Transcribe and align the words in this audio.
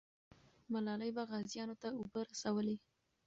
ملالۍ 0.71 1.11
به 1.15 1.23
غازیانو 1.31 1.75
ته 1.81 1.87
اوبه 1.97 2.21
رسولې. 2.29 2.75